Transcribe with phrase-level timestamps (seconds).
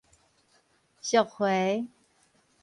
[1.03, 1.85] 贖回